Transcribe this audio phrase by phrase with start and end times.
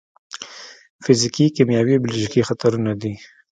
[1.03, 3.13] فزیکي، کیمیاوي او بیولوژیکي خطرونه دي.